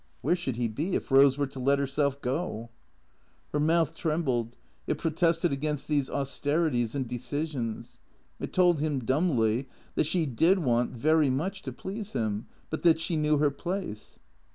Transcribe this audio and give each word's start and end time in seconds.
(Where 0.21 0.35
should 0.35 0.55
he 0.55 0.67
be 0.67 0.95
if 0.95 1.09
Eose 1.09 1.37
were 1.37 1.45
to 1.45 1.59
let 1.59 1.77
herself 1.77 2.19
go?) 2.23 2.71
Her 3.53 3.59
mouth 3.59 3.95
trembled, 3.95 4.55
it 4.87 4.97
protested 4.97 5.51
against 5.53 5.87
these 5.87 6.09
austerities 6.09 6.95
and 6.95 7.07
decisions. 7.07 7.99
It 8.39 8.51
told 8.51 8.79
him 8.79 8.97
dumbly 9.01 9.69
that 9.93 10.07
she 10.07 10.25
did 10.25 10.57
want, 10.57 10.93
very 10.97 11.29
much, 11.29 11.61
to 11.61 11.71
please 11.71 12.13
him; 12.13 12.47
but 12.71 12.81
that 12.81 12.99
she 12.99 13.15
knew 13.15 13.37
her 13.37 13.51
place. 13.51 14.17